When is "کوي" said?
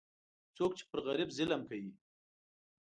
1.69-1.91